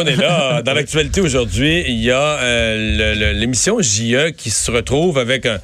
[0.00, 0.62] On est là.
[0.64, 5.58] Dans l'actualité aujourd'hui, il y a euh, l'émission JE qui se retrouve avec un,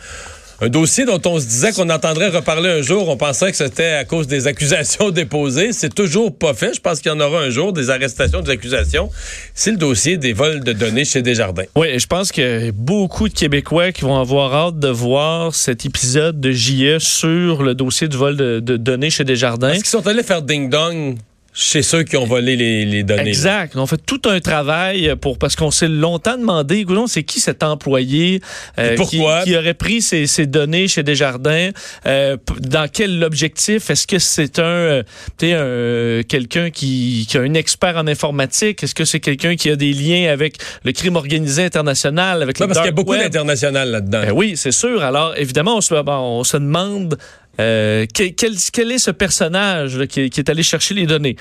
[0.68, 3.08] dossier dont on se disait qu'on entendrait reparler un jour.
[3.08, 5.72] On pensait que c'était à cause des accusations déposées.
[5.72, 6.75] C'est toujours pas fait.
[6.75, 9.11] Je pense qu'il y en aura un jour, des arrestations, des accusations.
[9.54, 11.64] C'est le dossier des vols de données chez Desjardins.
[11.75, 16.41] Oui, je pense que beaucoup de Québécois qui vont avoir hâte de voir cet épisode
[16.41, 19.71] de JE sur le dossier du vol de, de données chez Desjardins.
[19.71, 21.16] Est-ce qu'ils sont allés faire ding-dong?
[21.59, 23.29] Chez ceux qui ont volé les, données.
[23.30, 23.77] Exact.
[23.77, 28.43] On fait tout un travail pour parce qu'on s'est longtemps demandé, c'est qui cet employé
[28.79, 31.71] euh, qui, aurait pris ces, données chez Desjardins,
[32.05, 33.89] euh, dans quel objectif?
[33.89, 35.03] Est-ce que c'est un,
[35.43, 38.83] euh, quelqu'un qui, qui a un expert en informatique?
[38.83, 42.73] Est-ce que c'est quelqu'un qui a des liens avec le crime organisé international, avec parce
[42.73, 44.23] qu'il y a beaucoup d'international là-dedans.
[44.27, 45.02] Ben oui, c'est sûr.
[45.02, 47.16] Alors évidemment, on se, on se demande
[47.60, 51.37] euh, quel, quel, est ce personnage qui, est allé chercher les données?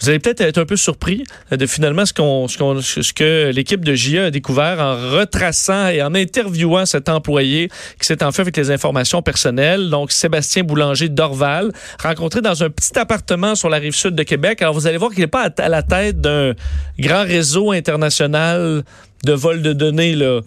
[0.00, 3.84] Vous allez peut-être être un peu surpris de finalement ce, qu'on, ce, ce que l'équipe
[3.84, 7.68] de JE a découvert en retraçant et en interviewant cet employé
[8.00, 9.90] qui s'est en fait avec les informations personnelles.
[9.90, 14.62] Donc, Sébastien Boulanger d'Orval, rencontré dans un petit appartement sur la rive sud de Québec.
[14.62, 16.52] Alors, vous allez voir qu'il n'est pas à la tête d'un
[16.98, 18.84] grand réseau international
[19.24, 20.14] de vol de données.
[20.14, 20.40] Là.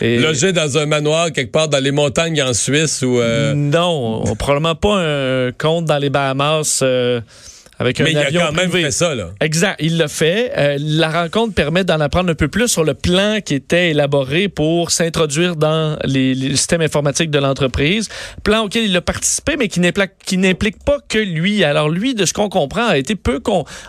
[0.00, 3.20] Logé dans un manoir quelque part dans les montagnes en Suisse ou...
[3.20, 3.54] Euh...
[3.54, 6.80] Non, probablement pas un compte dans les Bahamas.
[6.82, 7.20] Euh,
[7.78, 9.30] avec Mais il a quand même fait ça, là.
[9.40, 10.52] Exact, il l'a fait.
[10.56, 14.48] Euh, la rencontre permet d'en apprendre un peu plus sur le plan qui était élaboré
[14.48, 18.08] pour s'introduire dans les, systèmes informatiques de l'entreprise.
[18.42, 21.64] Plan auquel il a participé, mais qui n'implique pas que lui.
[21.64, 23.40] Alors lui, de ce qu'on comprend, a été peu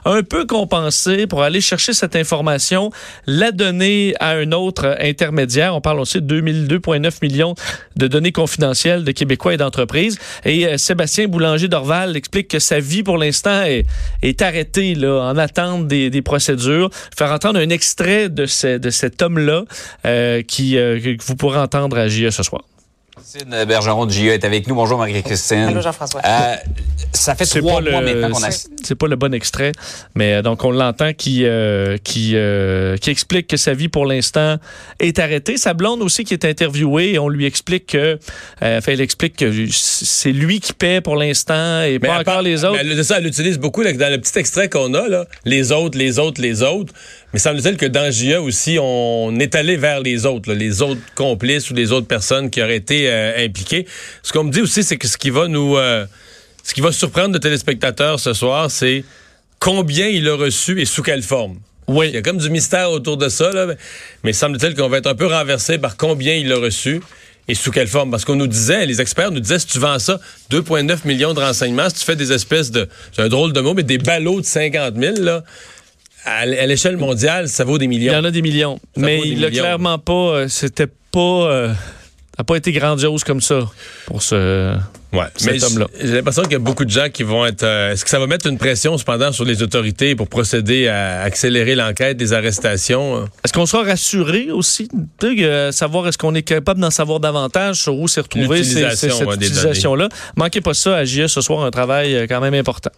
[0.05, 2.91] un peu compensé pour aller chercher cette information,
[3.25, 5.75] la donner à un autre intermédiaire.
[5.75, 7.55] On parle aussi de 2,9 millions
[7.95, 10.19] de données confidentielles de Québécois et d'entreprises.
[10.45, 13.76] Et euh, Sébastien Boulanger d'Orval explique que sa vie pour l'instant est
[14.21, 16.89] est, arrêté là, en attente des, procédures.
[17.15, 19.63] Faire entendre un extrait de cet homme-là
[20.05, 22.63] euh, qui, euh, que vous pourrez entendre à JE ce soir.
[23.17, 24.75] Christine Bergeron de JE est avec nous.
[24.75, 25.65] Bonjour Marie-Christine.
[25.65, 26.21] Bonjour Jean-François.
[26.23, 26.55] Euh,
[27.13, 28.49] ça fait trois mois maintenant qu'on a...
[28.83, 29.71] C'est pas le bon extrait,
[30.13, 34.05] mais euh, donc on l'entend qui, euh, qui, euh, qui explique que sa vie pour
[34.05, 34.57] l'instant
[34.99, 35.57] est arrêtée.
[35.57, 38.19] Sa blonde aussi qui est interviewée et on lui explique que...
[38.61, 42.79] enfin, elle explique que c'est lui qui paie pour l'instant et pas encore les autres.
[42.83, 46.19] Mais ça, elle utilise beaucoup dans le petit extrait qu'on a, là, les autres, les
[46.19, 46.93] autres, les autres.
[47.33, 51.69] Mais semble-t-il que dans JA aussi, on est allé vers les autres, les autres complices
[51.71, 53.47] ou les autres personnes qui auraient été euh.
[54.23, 56.05] Ce qu'on me dit aussi, c'est que ce qui va nous, euh,
[56.63, 59.03] ce qui va surprendre le téléspectateurs ce soir, c'est
[59.59, 61.57] combien il a reçu et sous quelle forme.
[61.87, 62.09] Oui.
[62.09, 63.67] Il y a comme du mystère autour de ça, là,
[64.23, 67.01] mais semble-t-il qu'on va être un peu renversé par combien il a reçu
[67.47, 68.11] et sous quelle forme?
[68.11, 70.19] Parce qu'on nous disait, les experts nous disaient, si tu vends ça,
[70.51, 73.73] 2,9 millions de renseignements, si tu fais des espèces de, c'est un drôle de mot,
[73.73, 75.43] mais des ballots de 50 000, là,
[76.27, 78.11] à l'échelle mondiale, ça vaut des millions.
[78.11, 78.79] Il y en a des millions.
[78.97, 80.13] mais il n'a clairement pas.
[80.13, 81.19] Euh, c'était pas.
[81.19, 81.73] Euh,
[82.37, 83.67] n'a pas été grandiose comme ça
[84.05, 84.75] pour ce.
[85.13, 85.87] Ouais, cet homme-là.
[85.99, 87.63] J'ai l'impression qu'il y a beaucoup de gens qui vont être.
[87.63, 91.21] Euh, est-ce que ça va mettre une pression cependant sur les autorités pour procéder à
[91.21, 93.25] accélérer l'enquête des arrestations?
[93.43, 94.89] Est-ce qu'on sera rassuré aussi
[95.21, 100.09] de savoir est-ce qu'on est capable d'en savoir davantage sur où s'est retrouvée cette utilisation-là?
[100.35, 102.91] Manquez pas ça à JE ce soir, un travail quand même important.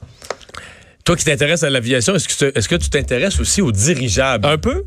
[1.05, 4.45] Toi qui t'intéresses à l'aviation, est-ce que, est-ce que tu t'intéresses aussi aux dirigeables?
[4.45, 4.83] Un peu.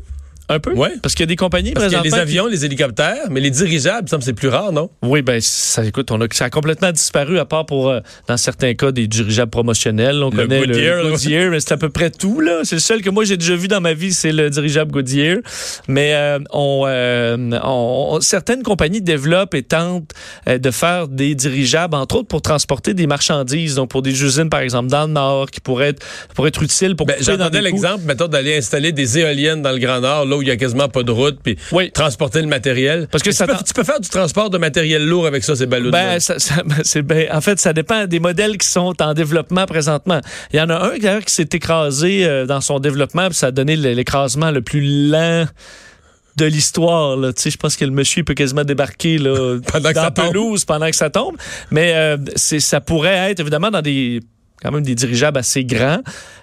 [0.53, 0.73] Un peu?
[0.75, 0.89] Oui.
[1.01, 3.49] Parce qu'il y a des compagnies, Parce y a les avions, les hélicoptères, mais les
[3.49, 4.89] dirigeables, ça me c'est plus rare, non?
[5.01, 8.37] Oui, ben ça, écoute, on a, ça a complètement disparu, à part pour, euh, dans
[8.37, 10.21] certains cas, des dirigeables promotionnels.
[10.23, 10.67] On connaît le
[11.09, 12.61] Goodyear, mais c'est à peu près tout, là.
[12.63, 15.37] C'est le seul que moi j'ai déjà vu dans ma vie, c'est le dirigeable Goodyear.
[15.87, 20.11] Mais euh, euh, on, certaines compagnies développent et tentent
[20.47, 24.59] de faire des dirigeables, entre autres pour transporter des marchandises, donc pour des usines, par
[24.59, 27.07] exemple, dans le Nord, qui pourraient être, pourraient être utiles pour...
[27.07, 30.51] Ben, J'entendais l'exemple, mettons, d'aller installer des éoliennes dans le Grand Nord, où il y
[30.51, 31.57] a quasiment pas de route, puis
[31.93, 33.07] transporter le matériel.
[33.11, 35.89] Parce que tu peux, faire du transport de matériel lourd avec ça, ces ballons.
[35.89, 36.19] Ben,
[37.03, 40.21] ben, en fait, ça dépend des modèles qui sont en développement présentement.
[40.51, 43.47] Il y en a un d'ailleurs qui s'est écrasé euh, dans son développement, puis ça
[43.47, 45.45] a donné l'écrasement le plus lent
[46.35, 47.17] de l'histoire.
[47.17, 50.95] Je pense que le monsieur peut quasiment débarquer là, pendant dans que pelouse pendant que
[50.95, 51.35] ça tombe.
[51.71, 54.21] Mais euh, ça pourrait être évidemment dans des
[54.63, 55.99] quand même des dirigeables assez grands,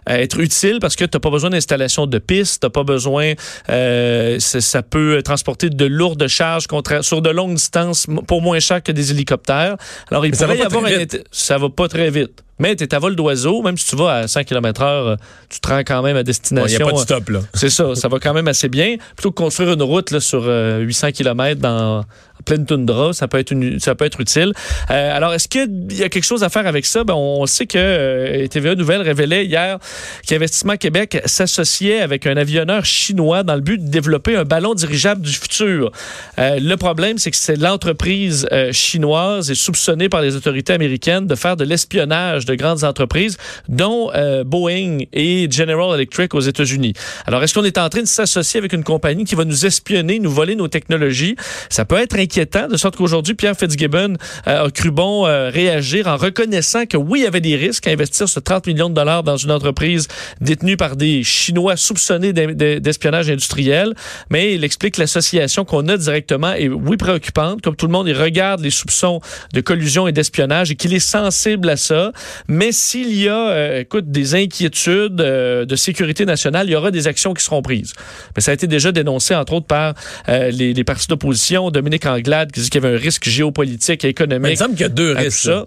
[0.09, 2.85] euh, être utile parce que tu n'as pas besoin d'installation de pistes, tu n'as pas
[2.85, 3.33] besoin,
[3.69, 6.67] euh, ça peut transporter de lourdes charges
[7.01, 9.77] sur de longues distances pour moins cher que des hélicoptères.
[10.11, 11.05] Alors, il pourrait y avoir un...
[11.31, 12.43] Ça va pas très vite.
[12.61, 15.17] Mais tu es à vol d'oiseau, même si tu vas à 100 km heure,
[15.49, 16.79] tu te rends quand même à destination.
[16.79, 17.41] Il n'y a pas de stop, là.
[17.55, 18.97] C'est ça, ça va quand même assez bien.
[19.17, 22.05] Plutôt que construire une route là, sur 800 euh, km dans
[22.51, 24.53] pleine toundra, ça peut être, une, ça peut être utile.
[24.91, 27.05] Euh, alors, est-ce qu'il y a quelque chose à faire avec ça?
[27.05, 29.79] Ben, on sait que euh, TVA Nouvelle révélait hier
[30.27, 35.23] qu'Investissement Québec s'associait avec un avionneur chinois dans le but de développer un ballon dirigeable
[35.23, 35.93] du futur.
[36.39, 41.29] Euh, le problème, c'est que c'est l'entreprise euh, chinoise est soupçonnée par les autorités américaines
[41.29, 43.37] de faire de l'espionnage de grandes entreprises,
[43.69, 46.95] dont euh, Boeing et General Electric aux États-Unis.
[47.27, 50.19] Alors, est-ce qu'on est en train de s'associer avec une compagnie qui va nous espionner,
[50.19, 51.37] nous voler nos technologies?
[51.69, 54.15] Ça peut être inquiétant, de sorte qu'aujourd'hui, Pierre Fitzgibbon
[54.47, 57.87] euh, a cru bon euh, réagir en reconnaissant que oui, il y avait des risques
[57.87, 60.09] à investir ce 30 millions de dollars dans une entreprise
[60.41, 63.95] détenue par des Chinois soupçonnés d'e- d'e- d'espionnage industriel,
[64.31, 67.63] mais il explique que l'association qu'on a directement est, oui, préoccupante.
[67.63, 69.21] Comme tout le monde, il regarde les soupçons
[69.53, 72.13] de collusion et d'espionnage et qu'il est sensible à ça.
[72.49, 77.07] Mais s'il y a, euh, écoute, des inquiétudes de sécurité nationale, il y aura des
[77.07, 77.93] actions qui seront prises.
[78.37, 79.95] Mais ça a été déjà dénoncé, entre autres, par
[80.29, 81.71] les, les partis d'opposition.
[81.71, 84.51] Dominique Anglade qui dit qu'il y avait un risque géopolitique et Mais il économique.
[84.53, 85.39] me semble qu'il y a deux risques.
[85.45, 85.67] ça.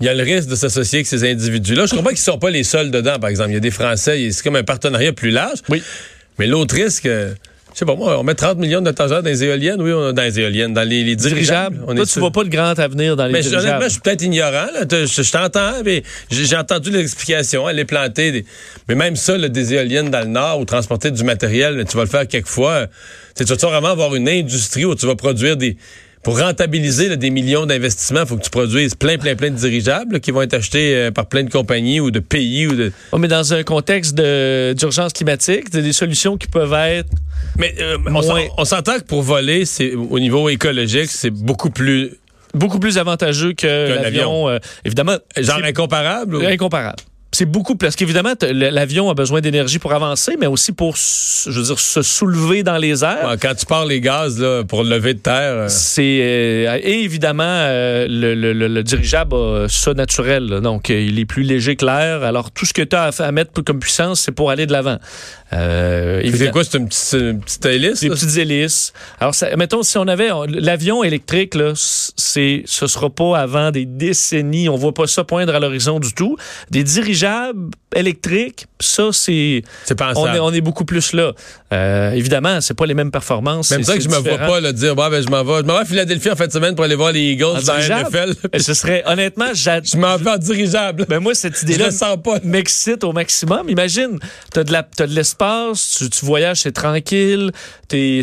[0.00, 1.84] Il y a le risque de s'associer avec ces individus-là.
[1.86, 3.50] Je comprends qu'ils ne sont pas les seuls dedans, par exemple.
[3.50, 5.58] Il y a des Français, c'est comme un partenariat plus large.
[5.68, 5.82] Oui.
[6.38, 7.34] Mais l'autre risque, euh,
[7.72, 10.12] je sais pas moi, on met 30 millions de dollars dans les éoliennes, oui, on-
[10.12, 11.76] dans les éoliennes, dans les, les dirigeables.
[11.76, 11.84] Dirigeable.
[11.86, 12.20] On Toi, est tu sûr.
[12.20, 13.84] vois pas le grand avenir dans les Mais je- honnêtement, dirigeables.
[13.84, 14.50] je suis peut-être ignorant.
[14.50, 14.84] là.
[14.90, 17.68] Je, je t'entends, mais j'ai entendu l'explication.
[17.68, 18.32] Elle est plantée.
[18.32, 18.44] des-
[18.88, 22.04] Mais même ça, là, des éoliennes dans le Nord ou transporter du matériel, tu vas
[22.04, 22.86] le faire quelquefois.
[23.36, 25.76] Tu vas vraiment avoir une industrie où tu vas produire des...
[26.22, 29.56] Pour rentabiliser là, des millions d'investissements, il faut que tu produises plein, plein, plein de
[29.56, 32.66] dirigeables là, qui vont être achetés euh, par plein de compagnies ou de pays.
[32.66, 32.92] ou de.
[33.12, 37.08] Oh, mais dans un contexte de- d'urgence climatique, c'est des solutions qui peuvent être
[37.56, 38.44] Mais euh, on s'en- Moins.
[38.58, 42.10] on s'entend que pour voler, c'est au niveau écologique, c'est beaucoup plus
[42.52, 44.48] beaucoup plus avantageux que Qu'un l'avion.
[44.48, 46.34] euh, évidemment, genre incomparable.
[46.36, 46.98] ou- incomparable.
[47.40, 47.86] C'est beaucoup plus.
[47.86, 52.02] Parce qu'évidemment, l'avion a besoin d'énergie pour avancer, mais aussi pour, je veux dire, se
[52.02, 53.26] soulever dans les airs.
[53.30, 55.54] Ouais, Quand tu pars les gaz là, pour lever de terre.
[55.54, 60.60] euh, C'est euh, et évidemment euh, le, le- le- le dirigeable a ça naturel, là.
[60.60, 62.24] donc il est plus léger que l'air.
[62.24, 64.72] Alors tout ce que tu as à, à mettre comme puissance, c'est pour aller de
[64.72, 64.98] l'avant.
[65.54, 68.00] Euh, C'est quoi, c'est une petite, une petite hélice?
[68.00, 68.14] des là?
[68.16, 68.92] petites hélices.
[69.18, 73.70] Alors, ça, mettons, si on avait on- l'avion électrique, là, c'est, ce sera pas avant
[73.70, 74.68] des décennies.
[74.68, 76.36] On voit pas ça poindre à l'horizon du tout.
[76.70, 77.29] Des dirigeables
[77.94, 81.32] électriques, ça, c'est, C'est on est, on est beaucoup plus là.
[81.72, 83.70] Euh, évidemment, c'est pas les mêmes performances.
[83.70, 84.48] Même ça que je c'est me vois différent.
[84.52, 85.58] pas le dire, bon, ben, je m'en vais.
[85.60, 87.60] Je m'en vais à Philadelphie en fin de semaine pour aller voir les Eagles En
[87.60, 88.36] dans la dirigeable?
[88.52, 88.60] NFL.
[88.62, 91.06] Ce serait, honnêtement, Je m'en vais en dirigeable.
[91.08, 92.38] ben moi, cette je idée-là le sens pas.
[92.44, 93.68] m'excite au maximum.
[93.68, 94.18] Imagine,
[94.52, 97.50] t'as de l'espace, tu, tu voyages, c'est tranquille,
[97.88, 98.20] t'es,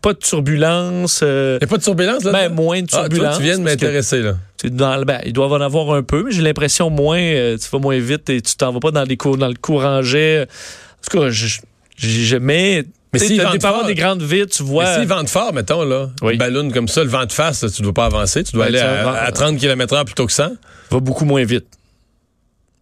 [0.00, 1.20] pas de turbulence.
[1.22, 2.32] euh, a pas de turbulence, là?
[2.32, 3.36] ben, moins de ah, toi, turbulence.
[3.36, 4.34] tu viens de m'intéresser, là.
[4.62, 7.68] Dans ben, il doit y en avoir un peu, mais j'ai l'impression moins, euh, tu
[7.70, 10.42] vas moins vite et tu t'en vas pas dans, les cours, dans le courant jet.
[10.42, 14.62] En tout cas, je- mais, Mais vendent des, pas avoir fort- des grandes vitres, tu
[14.62, 14.94] Mais vois.
[14.96, 16.32] s'ils vendent fort, mettons, là, Oui.
[16.32, 18.42] une ballon comme ça, le vent de face, là, tu ne dois pas avancer.
[18.42, 20.52] Tu dois Ben, aller à, vas- à 30 km h plutôt que 100.
[20.90, 21.66] va beaucoup moins vite.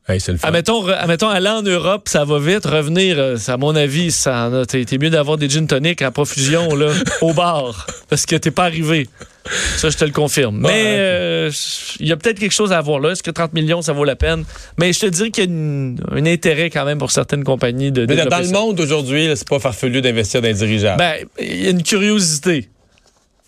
[0.08, 0.38] Hey, c'est le.
[0.42, 2.64] Admettons, admettons, aller en Europe, ça va vite.
[2.66, 6.74] Revenir, euh, à mon avis, ça en t'es mieux d'avoir des gin tonic à profusion
[6.74, 6.92] là,
[7.22, 9.08] au bar parce que t'es pas arrivé.
[9.76, 10.58] Ça, je te le confirme.
[10.60, 11.50] Mais euh,
[11.98, 13.10] il y a peut-être quelque chose à voir là.
[13.10, 14.44] Est-ce que 30 millions, ça vaut la peine?
[14.78, 17.90] Mais je te dirais qu'il y a une- un intérêt quand même pour certaines compagnies
[17.92, 20.98] de Mais dans, le monde aujourd'hui, c'est pas farfelu d'investir dans les dirigeables.
[20.98, 22.68] Ben, il y a une curiosité.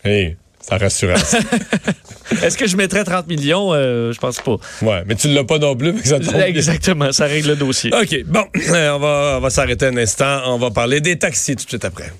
[0.04, 0.78] Hey, ça.
[2.42, 3.72] Est-ce que je mettrais 30 millions?
[3.72, 4.56] Euh, je pense pas.
[4.82, 6.34] ouais, mais tu ne l'as pas non plus, mais ça tombe.
[6.40, 7.90] Exactement, ça règle le dossier.
[7.94, 10.40] OK, bon, on va, on va s'arrêter un instant.
[10.46, 12.12] On va parler des taxis tout de suite après.